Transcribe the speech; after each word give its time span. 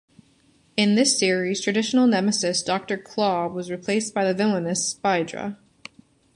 In 0.75 0.95
this 0.95 1.15
series, 1.15 1.61
traditional 1.61 2.07
nemesis 2.07 2.63
Doctor 2.63 2.97
Claw 2.97 3.45
was 3.47 3.69
replaced 3.69 4.15
by 4.15 4.25
the 4.25 4.33
villainess 4.33 4.83
Spydra. 4.87 5.59